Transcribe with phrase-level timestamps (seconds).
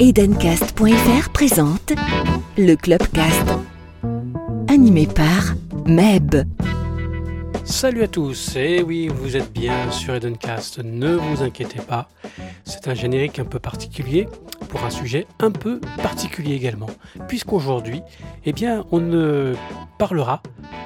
[0.00, 1.92] Edencast.fr présente
[2.58, 3.46] le Clubcast,
[4.66, 5.54] animé par
[5.86, 6.34] Meb.
[7.62, 12.08] Salut à tous, et oui, vous êtes bien sur Edencast, ne vous inquiétez pas,
[12.64, 14.26] c'est un générique un peu particulier
[14.68, 16.90] pour un sujet un peu particulier également,
[17.28, 18.02] puisqu'aujourd'hui,
[18.46, 18.52] eh
[18.90, 19.54] on ne
[19.98, 20.42] parlera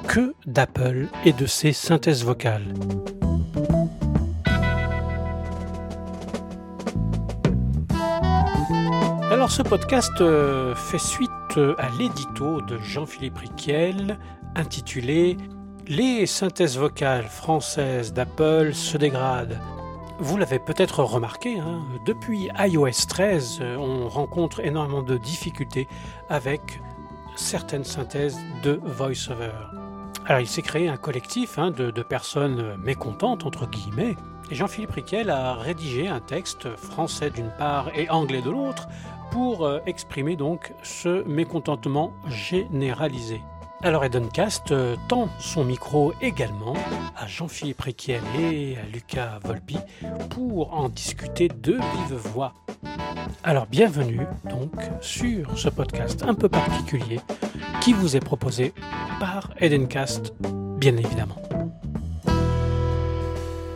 [0.06, 2.75] que d'Apple et de ses synthèses vocales.
[9.48, 14.18] Ce podcast euh, fait suite euh, à l'édito de Jean-Philippe Riquel
[14.54, 15.39] intitulé
[15.86, 19.58] Les synthèses vocales françaises d'Apple se dégradent.
[20.20, 25.89] Vous l'avez peut-être remarqué, hein, depuis iOS 13, euh, on rencontre énormément de difficultés
[26.28, 26.80] avec
[27.34, 29.78] certaines synthèses de VoiceOver.
[30.29, 34.14] Alors il s'est créé un collectif hein, de, personnes mécontentes, entre guillemets,
[34.51, 38.89] et Jean-Philippe Riquel a rédigé un texte français d'une part et anglais de l'autre
[39.31, 43.41] pour euh, exprimer donc ce mécontentement généralisé.
[43.83, 46.77] Alors Edencast euh, tend son micro également
[47.17, 49.79] à Jean-Philippe Riquel et à Lucas Volpi
[50.29, 52.53] pour en discuter de vive voix.
[53.43, 57.21] Alors bienvenue donc sur ce podcast un peu particulier
[57.81, 58.73] qui vous est proposé
[59.20, 60.35] par Edencast
[60.79, 61.41] bien évidemment.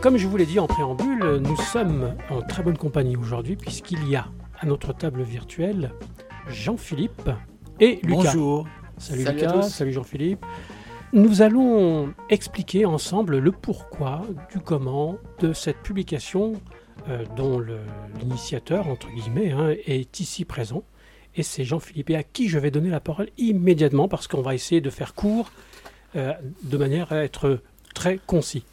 [0.01, 4.07] Comme je vous l'ai dit en préambule, nous sommes en très bonne compagnie aujourd'hui puisqu'il
[4.09, 4.27] y a
[4.59, 5.93] à notre table virtuelle
[6.47, 7.29] Jean-Philippe
[7.79, 8.23] et Lucas.
[8.23, 8.67] Bonjour.
[8.97, 10.45] Salut, Salut Lucas, salut Jean-Philippe.
[11.13, 16.53] Nous allons expliquer ensemble le pourquoi du comment de cette publication
[17.35, 17.79] dont le-
[18.19, 20.83] l'initiateur, entre guillemets, hein, est ici présent.
[21.35, 24.81] Et c'est Jean-Philippe à qui je vais donner la parole immédiatement parce qu'on va essayer
[24.81, 25.51] de faire court
[26.15, 26.33] euh,
[26.63, 27.59] de manière à être
[27.95, 28.63] très concis.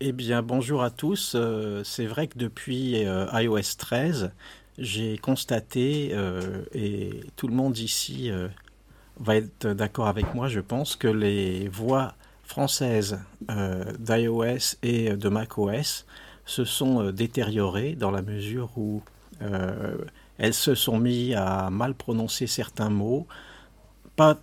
[0.00, 1.34] Eh bien, bonjour à tous.
[1.36, 4.32] Euh, c'est vrai que depuis euh, iOS 13,
[4.78, 8.48] j'ai constaté, euh, et tout le monde ici euh,
[9.20, 15.28] va être d'accord avec moi, je pense, que les voix françaises euh, d'iOS et de
[15.28, 16.04] macOS
[16.44, 19.02] se sont euh, détériorées dans la mesure où
[19.42, 19.96] euh,
[20.38, 23.26] elles se sont mis à mal prononcer certains mots.
[24.16, 24.38] Pas,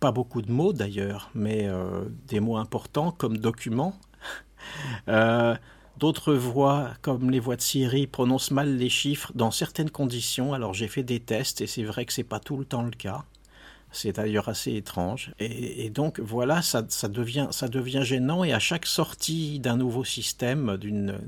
[0.00, 3.94] pas beaucoup de mots d'ailleurs, mais euh, des mots importants comme document.
[5.98, 10.54] D'autres voix, comme les voix de Siri, prononcent mal les chiffres dans certaines conditions.
[10.54, 12.92] Alors j'ai fait des tests et c'est vrai que c'est pas tout le temps le
[12.92, 13.24] cas.
[13.90, 15.32] C'est d'ailleurs assez étrange.
[15.38, 17.48] Et, donc voilà, ça, devient,
[18.02, 18.44] gênant.
[18.44, 21.18] Et à chaque sortie d'un nouveau système, d'une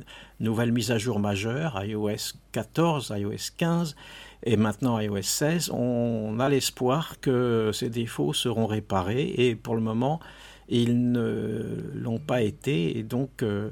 [0.41, 3.97] nouvelle mise à jour majeure, iOS 14, iOS 15
[4.43, 9.34] et maintenant iOS 16, on a l'espoir que ces défauts seront réparés.
[9.37, 10.20] Et pour le moment,
[10.69, 12.99] ils ne l'ont pas été.
[12.99, 13.70] Et donc, euh,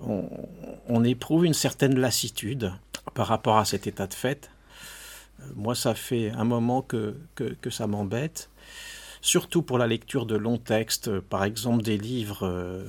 [0.00, 2.72] on éprouve une certaine lassitude
[3.14, 4.50] par rapport à cet état de fait.
[5.54, 8.50] Moi, ça fait un moment que, que, ça m'embête,
[9.20, 12.84] surtout pour la lecture de longs textes, par exemple des livres euh,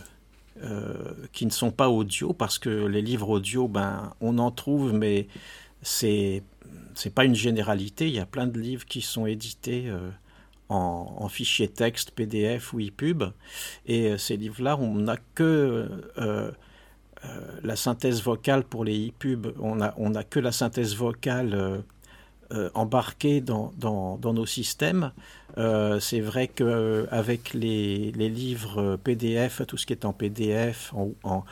[0.63, 4.93] euh, qui ne sont pas audio, parce que les livres audio, ben, on en trouve,
[4.93, 5.27] mais
[5.81, 6.43] c'est
[6.95, 8.07] c'est pas une généralité.
[8.07, 10.09] Il y a plein de livres qui sont édités euh,
[10.69, 13.23] en, fichier texte, PDF ou EPUB,
[13.85, 15.87] et ces livres-là, on n'a que
[17.63, 21.83] la synthèse vocale pour les EPUB, on n'a on a que la synthèse vocale
[22.53, 25.11] euh, euh, embarquée dans, dans, dans nos systèmes.
[25.57, 31.09] Euh, c'est vrai qu'avec les, les livres PDF, tout ce qui est en PDF, en,
[31.23, 31.43] en,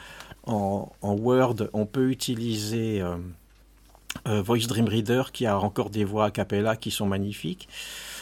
[0.45, 3.15] en- en Word, on peut utiliser euh,
[4.27, 7.67] euh, Voice Dream Reader qui a encore des voix a cappella qui sont magnifiques.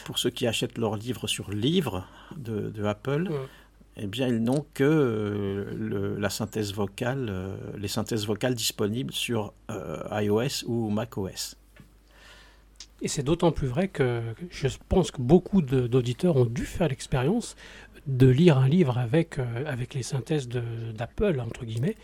[0.06, 2.06] Pour ceux qui achètent leurs livres sur livre
[2.38, 3.34] de, de Apple, Mm.
[3.98, 9.14] eh bien, ils n'ont que euh, le- la synthèse vocale, euh, les synthèses vocales disponibles
[9.14, 11.56] sur euh, iOS ou macOS.
[13.02, 17.56] Et c'est d'autant plus vrai que je pense que beaucoup d'auditeurs ont dû faire l'expérience
[18.08, 21.96] de lire un livre avec, euh, avec les synthèses d'Apple, entre guillemets.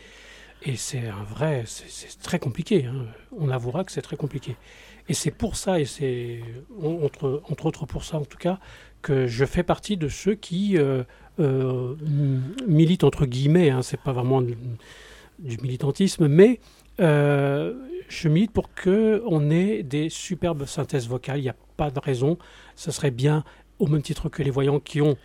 [0.64, 2.86] Et c'est un vrai, c'est très compliqué.
[2.86, 3.06] hein.
[3.38, 4.56] On avouera que c'est très compliqué.
[5.10, 6.42] Et c'est pour ça, et c'est
[6.82, 8.60] entre, entre autres pour ça en tout cas,
[9.02, 11.04] que je fais partie de ceux qui euh,
[11.40, 11.96] euh,
[12.68, 13.70] militent entre guillemets.
[13.70, 16.60] Hein, c'est pas vraiment du militantisme, mais
[17.00, 17.74] euh,
[18.08, 21.40] je milite pour que on ait des superbes synthèses vocales.
[21.40, 22.38] Il n'y a pas de raison.
[22.76, 23.44] Ce serait bien,
[23.80, 25.18] au même titre que les voyants qui ont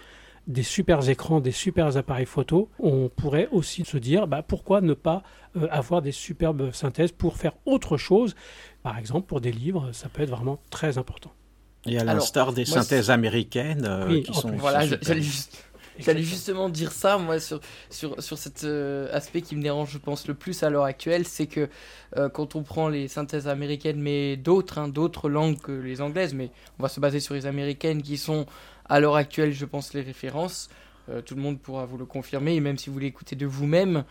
[0.46, 4.94] des super écrans, des super appareils photo, on pourrait aussi se dire bah, pourquoi ne
[4.94, 5.22] pas
[5.56, 8.34] euh, avoir des superbes synthèses pour faire autre chose?
[8.82, 11.31] Par exemple, pour des livres, ça peut être vraiment très important.
[11.87, 15.69] Et à l'instar des synthèses américaines euh, Oui, qui sont Voilà, j'allais juste.
[16.00, 17.61] J'allais justement dire ça, moi, sur,
[17.91, 21.26] sur, sur cet euh, aspect qui me dérange, je pense, le plus à l'heure actuelle,
[21.26, 21.69] c'est que
[22.17, 26.35] euh, quand on prend les synthèses américaines, mais d'autres, hein, d'autres langues que les anglaises,
[26.35, 28.47] mais on va se baser sur les américaines qui sont,
[28.88, 30.69] à l'heure actuelle, je pense, les références.
[31.08, 34.05] Euh, tout le monde pourra vous le confirmer, et même si vous l'écoutez de vous-même,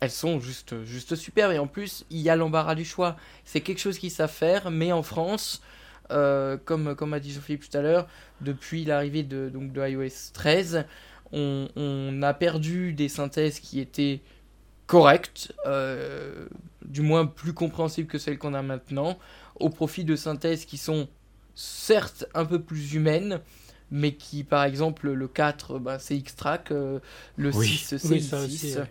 [0.00, 1.52] elles sont juste, juste superbes.
[1.52, 3.16] Et en plus, il y a l'embarras du choix.
[3.44, 5.62] C'est quelque chose qu'ils savent faire, mais en France,
[6.08, 8.06] comme, comme a dit Jean-Philippe tout à l'heure,
[8.40, 10.86] depuis l'arrivée de, donc, de iOS 13,
[11.32, 14.20] on, a perdu des synthèses qui étaient
[14.86, 16.46] correctes, euh,
[16.84, 19.18] du moins plus compréhensibles que celles qu'on a maintenant,
[19.60, 21.08] au profit de synthèses qui sont
[21.54, 23.40] certes un peu plus humaines,
[23.90, 27.00] mais qui, par exemple, le 4, bah, c'est X-Track, euh,
[27.36, 28.84] le 6, c'est X6.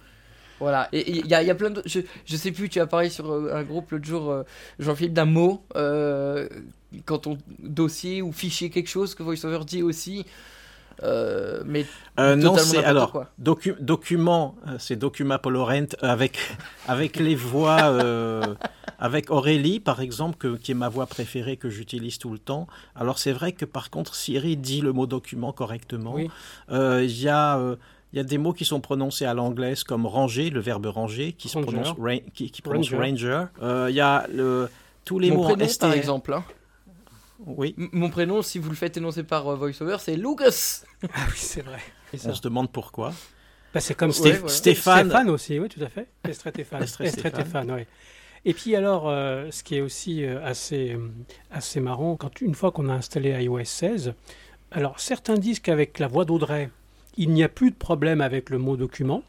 [0.59, 1.83] Voilà, et il y, a plein de.
[1.85, 4.43] Je, je sais plus, tu as parlé sur euh, un groupe l'autre jour,
[4.79, 5.63] Jean-Philippe, d'un mot,
[7.05, 10.25] quand on dossier ou fichier quelque chose que VoiceOver dit aussi.
[11.03, 11.85] Euh, mais
[12.19, 16.39] euh, non, c'est alors document, euh, c'est document Polorent avec
[16.87, 17.93] avec les voix,
[18.99, 22.67] avec Aurélie par exemple, que, qui est ma voix préférée que j'utilise tout le temps.
[22.95, 26.17] Alors c'est vrai que par contre Siri dit le mot document correctement.
[26.17, 27.77] Il y a
[28.13, 31.33] il y a des mots qui sont prononcés à l'anglaise comme ranger, le verbe ranger,
[31.33, 31.93] qui se prononce,
[32.33, 33.43] qui, prononce ranger.
[33.61, 34.69] Il y a le,
[35.03, 36.33] tous les mots prénom, en par exemple.
[36.33, 36.43] Hein.
[37.45, 37.75] Oui.
[37.77, 40.83] mon prénom, si vous le faites énoncer par euh, VoiceOver, c'est Lucas.
[41.13, 41.79] Ah oui, c'est vrai.
[42.25, 43.13] On se demande pourquoi.
[43.73, 44.49] Bah, c'est comme Stéphane.
[44.49, 46.07] Stéphane aussi, oui, tout à fait.
[46.31, 46.87] Stéphane.
[46.87, 47.81] Stéphane, oui.
[48.45, 50.97] Et puis alors, euh, ce qui est aussi euh, assez,
[51.51, 54.13] assez marrant, quand une fois qu'on a installé iOS 16,
[54.71, 56.69] alors certains disent qu'avec la voix d'Audrey,
[57.17, 59.23] il n'y a plus de problème avec le mot document,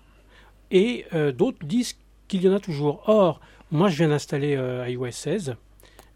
[0.70, 1.06] et
[1.36, 1.96] d'autres disent
[2.26, 3.02] qu'il y en a toujours.
[3.06, 3.40] Or,
[3.70, 4.58] moi je viens d'installer
[4.88, 5.56] iOS 16,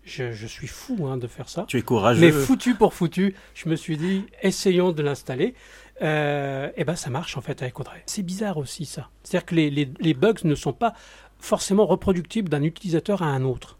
[0.04, 1.64] je, suis fou hein, de faire ça.
[1.68, 2.20] Tu es courageux.
[2.20, 5.54] Mais foutu pour foutu, je me suis dit, essayons de l'installer.
[6.00, 8.02] Euh, et ben ça marche en fait avec Audrey.
[8.06, 9.10] C'est bizarre aussi ça.
[9.22, 10.94] C'est-à-dire que les, les, bugs ne sont pas
[11.38, 13.78] forcément reproductibles d'un utilisateur à un autre.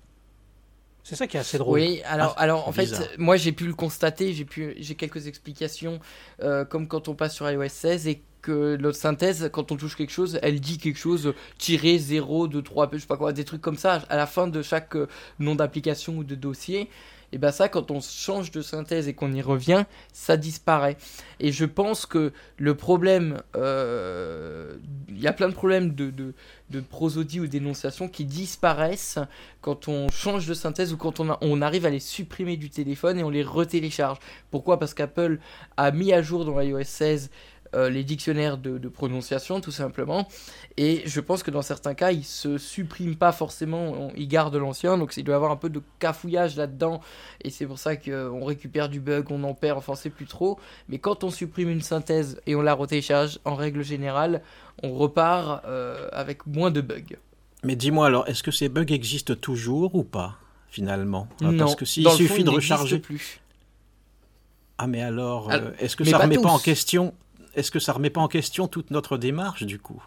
[1.03, 1.81] C'est ça qui est assez drôle.
[1.81, 5.27] Oui, alors, ah, alors en fait, moi j'ai pu le constater, j'ai pu, j'ai quelques
[5.27, 5.99] explications,
[6.43, 9.97] euh, comme quand on passe sur iOS 16 et que notre synthèse, quand on touche
[9.97, 13.45] quelque chose, elle dit quelque chose tiré 0, 2, 3, je sais pas quoi, des
[13.45, 15.07] trucs comme ça à la fin de chaque euh,
[15.39, 16.91] nom d'application ou de dossier.
[17.33, 20.99] Et bien ça, quand on change de synthèse et qu'on y revient, ça disparaît.
[21.41, 24.77] Et je pense que le problème, euh,
[25.09, 26.35] il y a plein de problèmes de, de,
[26.69, 29.19] de prosodie ou d'énonciation qui disparaissent
[29.63, 33.19] quand on change de synthèse ou quand on, on arrive à les supprimer du téléphone
[33.19, 34.19] et on les retélécharge.
[34.51, 34.79] Pourquoi?
[34.79, 35.39] Parce qu'Apple
[35.79, 37.31] a mis à jour dans iOS 16
[37.75, 40.29] euh, les dictionnaires de, prononciation, tout simplement.
[40.77, 44.99] Et je pense que dans certains cas, ils se suppriment pas forcément, ils gardent l'ancien,
[44.99, 47.01] donc il doit y avoir un peu de cafouillage là-dedans.
[47.43, 50.59] Et c'est pour ça qu'on récupère du bug, on en perd, enfin c'est plus trop.
[50.89, 54.43] Mais quand on supprime une synthèse et on la retélécharge, en règle générale,
[54.83, 57.17] on repart euh, avec moins de bugs.
[57.65, 60.37] Mais dis-moi alors, est-ce que ces bugs existent toujours ou pas
[60.69, 61.29] finalement?
[61.41, 62.99] Non, Parce que s'il suffit de recharger.
[62.99, 63.41] Plus.
[64.79, 67.15] Ah mais alors, euh, est-ce que ça ne remet pas en question
[67.55, 70.03] est-ce que ça remet pas en question toute notre démarche du coup?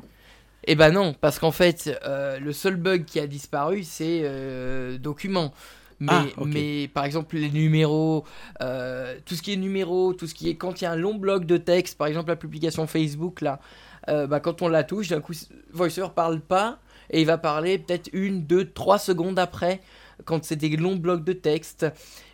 [0.68, 4.97] Eh ben non, parce qu'en fait, euh, le seul bug qui a disparu, c'est euh,
[4.97, 5.53] document.
[6.00, 8.25] Mais, ah, mais par exemple, les numéros,
[8.62, 10.97] euh, tout ce qui est numéros, tout ce qui est quand il y a un
[10.97, 13.59] long bloc de texte, par exemple la publication Facebook, là,
[14.07, 15.33] bah, quand on la touche, d'un coup,
[15.71, 19.81] VoiceOver parle pas et il va parler peut-être une, deux, trois secondes après,
[20.24, 21.86] quand c'est des longs blocs de texte.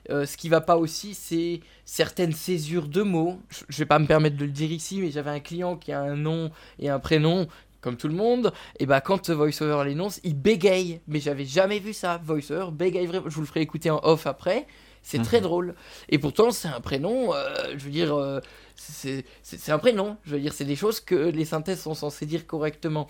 [0.10, 3.40] Euh, ce qui va pas aussi, c'est certaines césures de mots.
[3.70, 6.02] Je vais pas me permettre de le dire ici, mais j'avais un client qui a
[6.02, 7.48] un nom et un prénom,
[7.82, 8.52] comme tout le monde.
[8.80, 11.02] Et bah, quand VoiceOver l'énonce, il bégaye.
[11.08, 12.20] Mais j'avais jamais vu ça.
[12.24, 13.30] VoiceOver bégaye vraiment.
[13.30, 14.68] Je vous le ferai écouter en off après.
[15.04, 15.44] C'est très mhm.
[15.44, 15.76] drôle.
[16.10, 18.40] Et pourtant, c'est un prénom, euh, je veux dire, euh,
[18.76, 19.24] c'est
[19.70, 20.18] un prénom.
[20.26, 23.08] Je veux dire, c'est des choses que les synthèses sont censées dire correctement.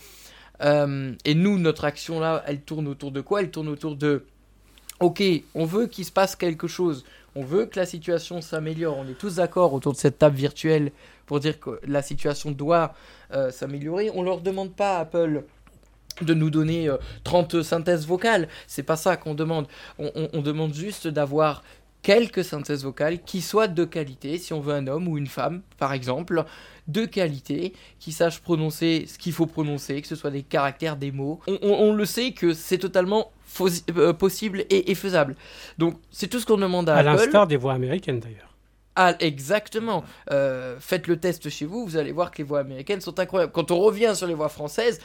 [0.61, 3.41] et nous, notre action là, elle tourne autour de quoi?
[3.41, 4.25] Elle tourne autour de
[5.01, 5.23] ok,
[5.55, 7.03] on veut qu'il se passe quelque chose,
[7.35, 10.91] on veut que la situation s'améliore, on est tous d'accord autour de cette table virtuelle
[11.25, 12.93] pour dire que la situation doit
[13.33, 15.43] euh, s'améliorer, on leur demande pas à Apple
[16.21, 16.89] de nous donner
[17.23, 19.67] 30 euh, synthèses vocales, c'est pas ça qu'on demande,
[19.97, 21.63] on, demande juste d'avoir
[22.03, 25.61] quelques synthèses vocales qui soient de qualité, si on veut un homme ou une femme
[25.77, 26.43] par exemple,
[26.87, 31.11] de qualité, qui sachent prononcer ce qu'il faut prononcer, que ce soit des caractères, des
[31.11, 31.39] mots.
[31.47, 33.31] on le sait que c'est totalement
[33.97, 35.35] euh, possible et, faisable.
[35.77, 38.51] Donc c'est tout ce qu'on demande à, à l'instar des voix américaines d'ailleurs.
[38.95, 40.03] Ah, exactement.
[40.31, 43.51] Euh, faites le test chez vous, vous allez voir que les voix américaines sont incroyables.
[43.53, 44.99] Quand on revient sur les voix françaises,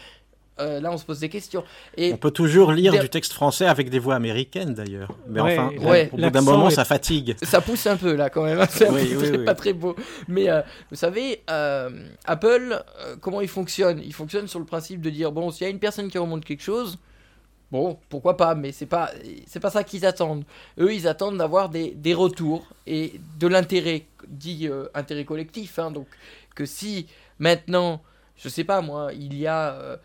[0.58, 1.62] euh, là on se pose des questions.
[1.96, 5.12] Et on peut toujours lire du texte français avec des voix américaines d'ailleurs.
[5.28, 5.70] Mais enfin,
[6.12, 7.36] au bout d'un moment, ça fatigue.
[7.42, 8.60] Ça pousse un peu là quand même.
[8.60, 8.66] Hein.
[8.68, 9.94] C'est pas très beau.
[10.28, 11.90] Mais euh, vous savez, euh,
[12.24, 12.82] Apple,
[13.20, 14.00] comment il fonctionne?
[14.04, 16.44] Il fonctionne sur le principe de dire bon, s'il y a une personne qui remonte
[16.44, 16.98] quelque chose,
[17.72, 19.10] Bon, pourquoi pas, mais c'est pas
[19.46, 20.44] c'est pas ça qu'ils attendent.
[20.78, 25.78] Eux, ils attendent d'avoir des, retours et de l'intérêt, dit intérêt collectif.
[25.78, 26.06] Hein, donc
[26.54, 27.08] que si
[27.40, 28.02] maintenant,
[28.36, 29.98] je sais pas moi, il y a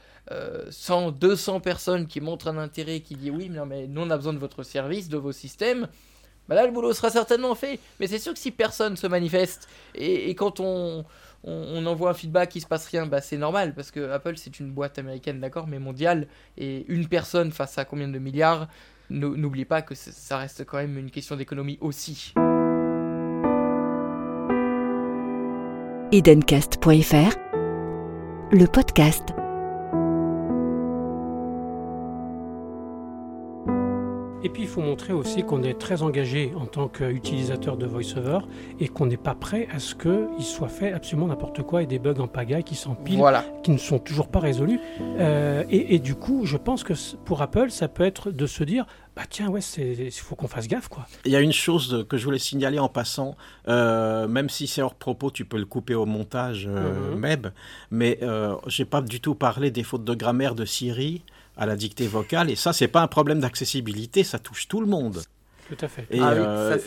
[0.72, 4.10] 100, euh, 200 personnes qui montrent un intérêt, qui disent oui, mais, mais nous on
[4.10, 5.88] a besoin de votre service, de vos systèmes,
[6.51, 7.79] bah là le boulot sera certainement fait.
[8.01, 11.05] Mais c'est sûr que si personne se manifeste et, quand on,
[11.46, 14.60] on, envoie un feedback qui se passe rien, bah c'est normal parce que Apple c'est
[14.60, 16.27] une boîte américaine, d'accord, mais mondiale
[16.58, 18.67] et une personne face à combien de milliards,
[19.10, 22.34] n'oublie pas que ça reste quand même une question d'économie aussi.
[26.12, 27.38] Edencast.fr,
[28.51, 29.29] le podcast
[34.43, 38.39] Et puis il faut montrer aussi qu'on est très engagé en tant qu'utilisateur de VoiceOver
[38.79, 42.00] et qu'on n'est pas prêt à ce qu'il soit fait absolument n'importe quoi et des
[42.00, 43.24] bugs en pagaille qui s'empilent,
[43.63, 44.79] qui ne sont toujours pas résolus.
[45.19, 46.93] Euh, et, du coup, je pense que
[47.25, 50.67] pour Apple, ça peut être de se dire bah tiens ouais il faut qu'on fasse
[50.67, 51.05] gaffe quoi.
[51.25, 53.36] Il y a une chose que je voulais signaler en passant,
[53.67, 57.19] euh, même si c'est hors propos, tu peux le couper au montage euh, mm-hmm.
[57.19, 57.48] Meb,
[57.91, 61.24] mais euh, j'ai pas du tout parlé des fautes de grammaire de Siri
[61.58, 62.50] à la dictée vocale.
[62.50, 65.22] Et ça, c'est pas un problème d'accessibilité, ça touche tout le monde.
[65.70, 66.05] Tout à fait.
[66.12, 66.77] Et, ah euh,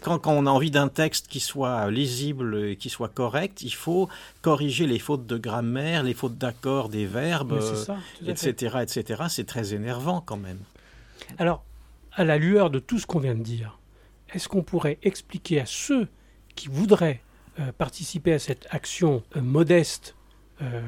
[0.00, 3.74] quand, quand, on a envie d'un texte qui soit lisible et qui soit correct, il
[3.74, 4.08] faut
[4.40, 7.58] corriger les fautes de grammaire, les fautes d'accord des verbes,
[8.24, 9.24] etc., etc.
[9.28, 10.60] C'est très énervant quand même.
[11.38, 11.64] Alors,
[12.12, 13.78] à la lueur de tout ce qu'on vient de dire,
[14.32, 16.08] est-ce qu'on pourrait expliquer à ceux
[16.54, 17.20] qui voudraient
[17.58, 20.14] euh, participer à cette action euh, modeste
[20.60, 20.80] euh,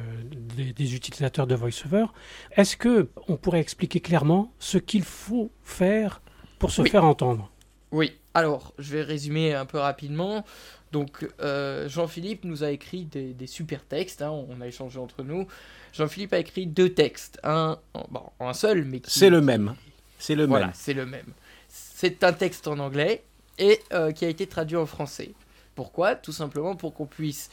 [0.77, 2.07] des, utilisateurs de VoiceOver.
[2.53, 6.21] Est-ce que on pourrait expliquer clairement ce qu'il faut faire
[6.59, 7.51] pour se faire entendre?
[7.91, 8.13] Oui.
[8.35, 10.45] Alors, je vais résumer un peu rapidement.
[10.93, 14.23] Donc, euh, Jean-Philippe nous a écrit des, super textes.
[14.23, 15.47] Hein, on a échangé entre nous.
[15.93, 17.41] Jean-Philippe a écrit deux textes.
[17.43, 17.79] Un,
[18.11, 19.77] bon, un seul, mais c'est le même.
[20.19, 20.75] C'est le voilà, même.
[20.77, 21.33] c'est le même.
[21.69, 23.23] C'est un texte en anglais
[23.59, 25.33] et euh, qui a été traduit en français.
[25.75, 26.15] Pourquoi?
[26.15, 27.51] Tout simplement pour qu'on puisse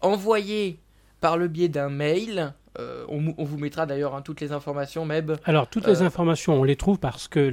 [0.00, 0.78] envoyer
[1.20, 2.54] par le biais d'un mail.
[2.78, 5.32] Euh, on, vous mettra d'ailleurs hein, toutes les informations, Meb.
[5.44, 7.50] Alors, toutes les euh, informations, on les trouve parce que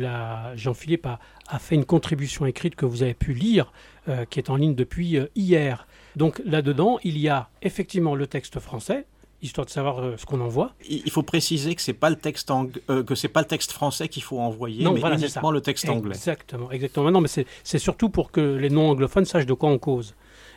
[0.56, 3.72] Jean-Philippe a, fait une contribution écrite que vous avez pu lire,
[4.10, 5.88] euh, qui est en ligne depuis hier.
[6.16, 9.06] Donc là-dedans, il y a effectivement le texte français,
[9.42, 10.74] histoire de savoir ce qu'on envoie.
[10.88, 12.52] Il faut préciser que c'est pas le texte
[12.88, 16.16] que c'est pas le texte français qu'il faut envoyer, mais uniquement le texte anglais.
[16.16, 17.12] Exactement, exactement.
[17.12, 20.16] Non, mais c'est surtout pour que les non anglophones sachent de quoi on cause.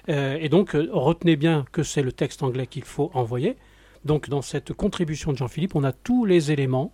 [0.09, 3.57] Euh, et donc, euh, retenez bien que c'est le texte anglais qu'il faut envoyer.
[4.05, 6.93] Donc, dans cette contribution de Jean-Philippe, on a tous les éléments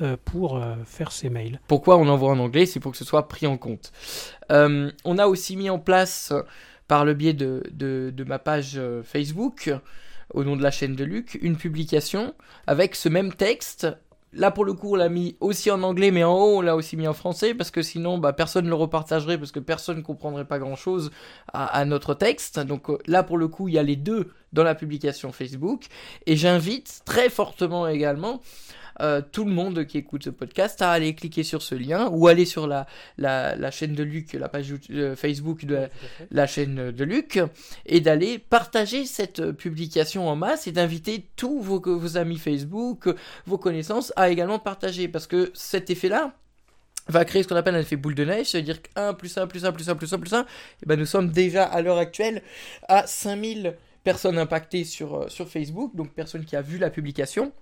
[0.00, 1.60] euh, pour faire ces mails.
[1.68, 2.66] Pourquoi on envoie en anglais?
[2.66, 3.92] C'est pour que ce soit pris en compte.
[4.50, 6.32] on a aussi mis en place,
[6.88, 9.70] par le biais de, de ma page Facebook,
[10.32, 12.34] au nom de la chaîne de Luc, une publication
[12.66, 13.86] avec ce même texte
[14.36, 16.76] Là, pour le coup, on l'a mis aussi en anglais, mais en haut, on l'a
[16.76, 19.98] aussi mis en français, parce que sinon, bah, personne ne le repartagerait, parce que personne
[19.98, 21.10] ne comprendrait pas grand-chose
[21.52, 22.60] à, notre texte.
[22.60, 25.86] Donc euh, là, pour le coup, il y a les deux dans la publication Facebook.
[26.26, 28.42] Et j'invite très fortement également
[29.00, 32.28] euh, tout le monde qui écoute ce podcast à aller cliquer sur ce lien ou
[32.28, 32.86] aller sur la,
[33.18, 35.88] la, chaîne de Luc, la page euh, Facebook de
[36.30, 37.40] la, chaîne de Luc
[37.86, 43.08] et d'aller partager cette publication en masse et d'inviter tous vos, vos amis Facebook,
[43.46, 46.34] vos connaissances à également partager parce que cet effet-là,
[47.08, 49.46] va créer ce qu'on appelle un effet boule de neige, c'est-à-dire que 1 plus 1
[49.46, 51.98] plus 1 plus 1 plus 1 plus 1, et ben nous sommes déjà à l'heure
[51.98, 52.42] actuelle
[52.88, 57.52] à 5000 personnes impactées sur, euh, sur Facebook, donc personnes qui a vu la publication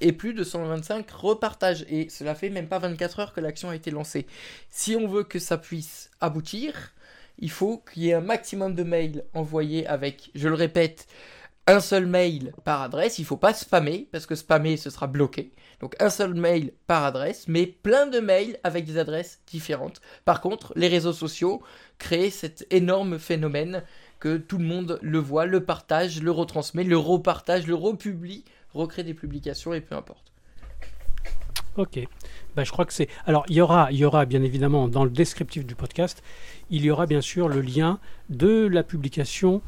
[0.00, 1.84] et plus de 125 repartages.
[1.88, 4.26] Et cela fait même pas 24 heures que l'action a été lancée.
[4.70, 6.92] Si on veut que ça puisse aboutir,
[7.38, 11.06] il faut qu'il y ait un maximum de mails envoyés avec, je le répète,
[11.66, 13.18] un seul mail par adresse.
[13.18, 15.52] Il ne faut pas spammer, parce que spammer, ce sera bloqué.
[15.80, 20.00] Donc un seul mail par adresse, mais plein de mails avec des adresses différentes.
[20.24, 21.62] Par contre, les réseaux sociaux
[21.98, 23.82] créent cet énorme phénomène
[24.20, 28.44] que tout le monde le voit, le partage, le retransmet, le repartage, le republie
[28.74, 30.32] recréer des publications et peu importe.
[31.76, 32.06] Ok.
[32.54, 33.08] Ben, je crois que c'est.
[33.24, 36.22] Alors, il y, aura, il y aura bien évidemment dans le descriptif du podcast,
[36.68, 37.98] il y aura bien sûr le lien
[38.28, 39.62] de la publication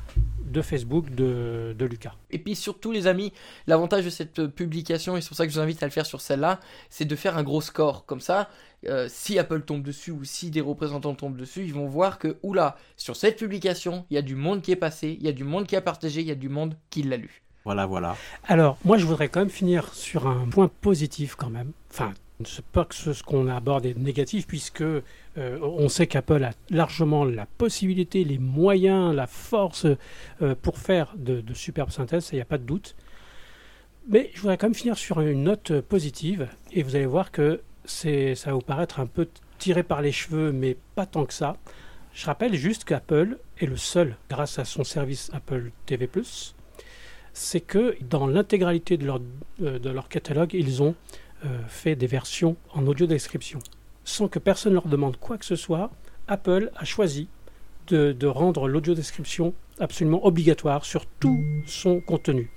[0.44, 2.14] de Facebook de, de Lucas.
[2.30, 3.32] Et puis surtout, les amis,
[3.66, 6.04] l'avantage de cette publication, et c'est pour ça que je vous invite à le faire
[6.04, 8.04] sur celle-là, c'est de faire un gros score.
[8.04, 8.50] Comme ça,
[8.86, 12.36] euh, si Apple tombe dessus ou si des représentants tombent dessus, ils vont voir que,
[12.42, 15.32] oula, sur cette publication, il y a du monde qui est passé, il y a
[15.32, 17.43] du monde qui a partagé, il y a du monde qui l'a lu.
[17.64, 18.16] Voilà, voilà.
[18.46, 21.72] Alors, moi, je voudrais quand même finir sur un point positif quand même.
[21.90, 22.12] Enfin,
[22.44, 25.02] c'est pas que ce, qu'on aborde est négatif, puisque euh,
[25.36, 29.86] on sait qu'Apple a largement la possibilité, les moyens, la force
[30.42, 32.96] euh, pour faire de, superbes synthèses, il n'y a pas de doute.
[34.10, 37.62] Mais je voudrais quand même finir sur une note positive, et vous allez voir que
[37.86, 39.26] c'est, ça va vous paraître un peu
[39.58, 41.56] tiré par les cheveux, mais pas tant que ça.
[42.12, 46.06] Je rappelle juste qu'Apple est le seul, grâce à son service Apple TV⁇
[47.34, 49.20] c'est que dans l'intégralité de leur,
[49.62, 50.94] euh, de leur catalogue, ils ont
[51.44, 53.58] euh, fait des versions en audio description.
[54.04, 55.90] Sans que personne leur demande quoi que ce soit,
[56.28, 57.28] Apple a choisi
[57.88, 62.50] de, rendre l'audio description absolument obligatoire sur tout son contenu.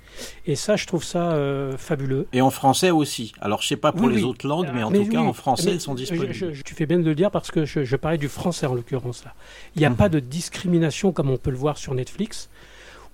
[0.46, 2.26] Et ça, je trouve ça euh, fabuleux.
[2.32, 3.32] Et en français aussi.
[3.40, 5.80] Alors, je sais pas pour les autres langues, mais en tout cas, en français, ils
[5.80, 6.32] sont disponibles.
[6.64, 9.34] tu fais bien de le dire parce que je, parlais du français en l'occurrence là.
[9.74, 9.96] Il n'y a mhm.
[9.96, 12.48] pas de discrimination comme on peut le voir sur Netflix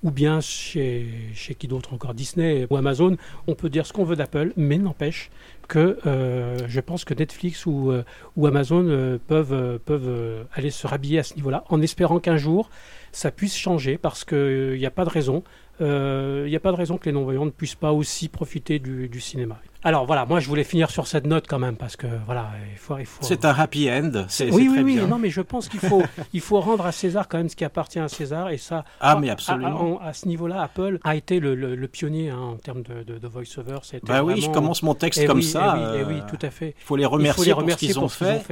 [0.05, 3.17] ou bien chez, chez qui d'autre encore, Disney ou Amazon,
[3.49, 5.31] on peut dire ce qu'on veut d'Apple, mais n'empêche
[5.67, 8.05] que euh, je pense que Netflix ou, euh,
[8.45, 12.71] Amazon euh, peuvent, peuvent aller se rhabiller à ce niveau-là, en espérant qu'un jour
[13.13, 15.43] ça puisse changer, parce qu'il n'y a pas de raison.
[15.81, 19.21] Il n'y a pas de raison que les non-voyants ne puissent pas aussi profiter du
[19.21, 19.61] cinéma.
[19.87, 22.79] Alors voilà, moi je voulais finir sur cette note quand même parce que voilà, il
[22.79, 22.97] faut.
[22.99, 23.23] Il faut...
[23.23, 24.25] C'est un happy end.
[24.29, 24.97] C'est, oui, oui, oui.
[24.97, 27.67] Non, mais je pense qu'il faut, il faut rendre à César quand même ce qui
[27.67, 28.85] appartient à César et ça.
[29.01, 30.01] Ah, mais absolument.
[30.01, 33.79] À, ce niveau-là, Apple a été le, le, pionnier hein, en termes de, de, voice-over.
[34.05, 35.77] Bah oui, je commence mon texte eh comme ça.
[35.77, 36.75] Et eh oui, eh oui, tout à fait.
[36.79, 38.43] Il faut les remercier, pour ce qu'ils ont, fait,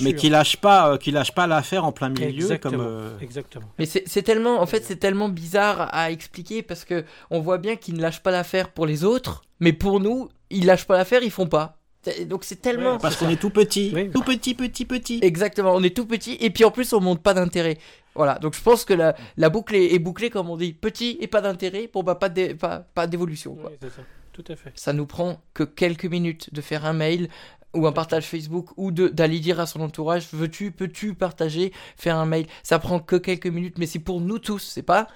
[0.00, 2.76] mais qui lâchent pas, euh, qui lâchent pas l'affaire en plein milieu Exactement.
[2.76, 2.86] comme.
[2.86, 3.66] Euh, Exactement.
[3.78, 7.76] Mais c'est tellement, en fait, c'est tellement bizarre à expliquer parce que on voit bien
[7.76, 11.22] qu'ils ne lâchent pas l'affaire pour les autres, mais pour nous, ils lâchent pas l'affaire,
[11.22, 11.78] ils font pas.
[12.26, 12.98] Donc c'est tellement.
[12.98, 13.94] parce qu'on est tout petit.
[14.12, 15.20] Tout petit, petit, petit.
[15.22, 17.78] Exactement, on est tout petit et puis en plus on monte pas d'intérêt.
[18.14, 20.74] Voilà, donc je pense que la, la boucle est, bouclée comme on dit.
[20.74, 23.56] Petit et pas d'intérêt, pour bah, pas, pas, d'évolution.
[23.80, 24.02] ça.
[24.32, 24.72] Tout à fait.
[24.74, 27.28] Ça nous prend que quelques minutes de faire un mail,
[27.74, 32.26] ou un partage Facebook ou d'aller dire à son entourage veux-tu peux-tu partager faire un
[32.26, 32.46] mail?
[32.62, 35.08] Ça prend que quelques minutes mais c'est pour nous tous c'est pas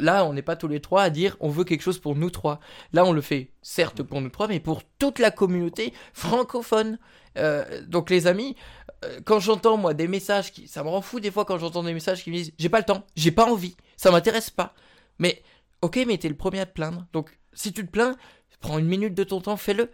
[0.00, 2.30] là on n'est pas tous les trois à dire on veut quelque chose pour nous
[2.30, 2.60] trois.
[2.92, 6.98] Là on le fait certes pour nous trois mais pour toute la communauté francophone.
[7.38, 8.56] Euh, donc les amis
[9.04, 11.82] euh, quand j'entends moi des messages qui ça me rend fou des fois quand j'entends
[11.82, 14.74] des messages qui me disent j'ai pas le temps j'ai pas envie ça m'intéresse pas.
[15.18, 15.42] Mais
[15.82, 17.06] ok mais t'es le premier à te plaindre.
[17.12, 18.16] Donc si tu te plains
[18.60, 19.90] prends une minute de ton temps fais-le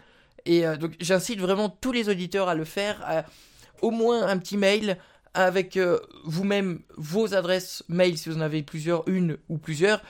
[0.46, 3.24] et euh, donc j'incite vraiment tous les auditeurs à le faire,
[3.80, 4.98] au moins un petit mail
[5.34, 10.02] avec euh, vous-même vos adresses mail si vous en avez plusieurs, une ou plusieurs,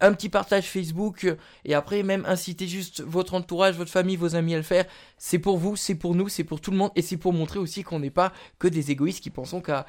[0.00, 1.26] un petit partage Facebook
[1.64, 4.84] et après même inciter juste votre entourage, votre famille, vos amis à le faire.
[5.16, 7.58] C'est pour vous, c'est pour nous, c'est pour tout le monde et c'est pour montrer
[7.58, 9.86] aussi qu'on n'est pas que des égoïstes qui pensons qu'à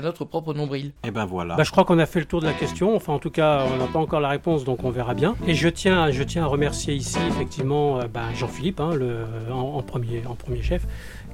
[0.00, 0.86] notre propre nombril.
[1.02, 1.56] Et eh ben voilà.
[1.56, 2.94] Bah, je crois qu'on a fait le tour de la question.
[2.94, 5.36] Enfin, en tout cas, on n'a pas encore la réponse, donc on verra bien.
[5.46, 9.82] Et je tiens, je tiens à remercier ici effectivement euh, bah, Jean-Philippe, hein, le, en,
[9.82, 10.86] premier, en premier chef,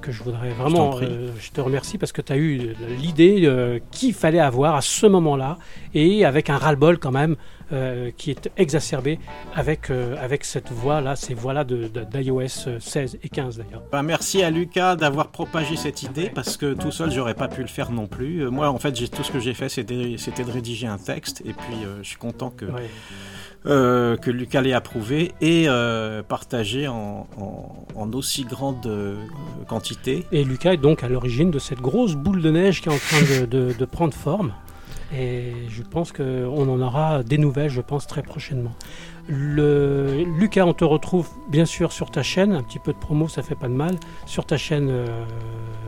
[0.04, 0.98] que je voudrais vraiment.
[1.00, 4.82] Euh, je, te remercie parce que tu as eu l'idée euh, qu'il fallait avoir à
[4.82, 5.56] ce moment-là
[5.94, 7.36] et avec un ras-le-bol quand même
[7.72, 9.18] euh, qui est exacerbé
[9.54, 13.82] avec, euh, avec cette voix-là, ces voix-là d'iOS 16 et 15 d'ailleurs.
[13.90, 17.62] Bah, merci à Lucas d'avoir propagé cette idée parce que tout seul, j'aurais pas pu
[17.62, 18.40] le faire non plus.
[18.40, 21.54] Euh, moi, en fait, tout ce que j'ai fait, c'était de rédiger un texte et
[21.54, 22.66] puis je suis content que.
[23.64, 25.66] Que Lucas l'ait approuvé et
[26.28, 27.26] partagé en,
[27.96, 28.88] en, aussi grande
[29.66, 30.26] quantité.
[30.32, 32.98] Et Lucas est donc à l'origine de cette grosse boule de neige qui est en
[32.98, 34.52] train de, de prendre forme.
[35.16, 38.72] Et je pense qu'on en aura des nouvelles, je pense, très prochainement.
[39.28, 40.24] Le...
[40.38, 43.42] Lucas, on te retrouve bien sûr sur ta chaîne, un petit peu de promo, ça
[43.42, 43.96] fait pas de mal,
[44.26, 45.06] sur ta chaîne, euh,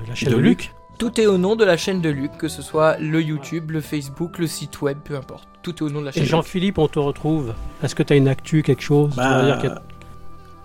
[0.08, 0.72] la chaîne de, Luc.
[0.98, 3.82] Tout est au nom de la chaîne de Luc, que ce soit le YouTube, le
[3.82, 5.46] Facebook, le site web, peu importe.
[5.62, 6.22] Tout est au nom de la chaîne.
[6.22, 7.52] Et Jean-Philippe, on te retrouve.
[7.82, 9.58] Est-ce que tu as une actu, quelque chose bah,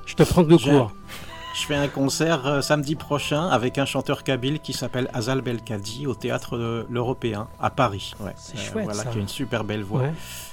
[0.06, 0.94] Je te prends de cours.
[1.54, 6.08] Je fais un concert euh, samedi prochain avec un chanteur kabyle qui s'appelle Azal Belkadi
[6.08, 8.14] au théâtre de l'Européen à Paris.
[8.22, 8.32] Ouais.
[8.38, 8.86] C'est euh, chouette.
[8.86, 10.04] Voilà, qui a une super belle voix.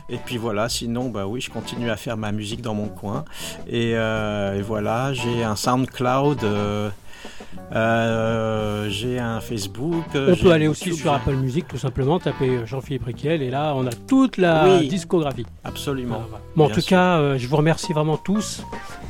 [0.09, 3.25] Et puis voilà, sinon, bah oui, je continue à faire ma musique dans mon coin.
[3.69, 6.41] Et, euh, voilà, j'ai un SoundCloud.
[9.39, 10.05] Un Facebook.
[10.15, 13.87] On peut aller aussi sur Apple Music, tout simplement, taper Jean-Philippe Riquel, et là, on
[13.87, 15.47] a toute la discographie.
[15.65, 16.23] Absolument.
[16.57, 18.63] bon, en tout cas, je vous remercie vraiment tous.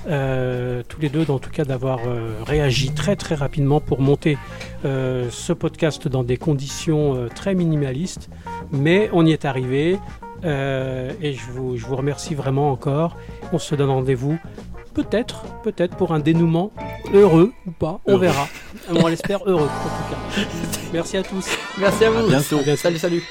[0.08, 4.38] Euh, tous les deux, en tout cas, d'avoir euh, réagi très très rapidement pour monter
[4.84, 8.30] euh, ce podcast dans des conditions très minimalistes.
[8.72, 9.98] Mais on y est arrivé
[10.44, 13.16] et je vous, je vous remercie vraiment encore.
[13.52, 14.38] On se donne rendez-vous
[15.02, 16.72] peut-être, peut-être pour un dénouement
[17.14, 18.48] heureux ou pas, on verra.
[18.90, 20.42] On l'espère heureux en tout cas.
[20.92, 21.46] Merci à tous.
[21.78, 22.28] Merci à vous.
[22.28, 22.60] bientôt.
[22.76, 23.22] Salut, salut.